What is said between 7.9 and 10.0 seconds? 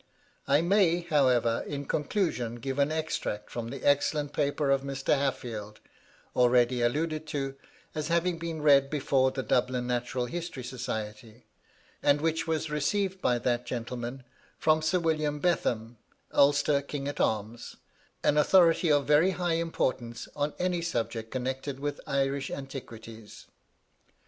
as having been read before the Dublin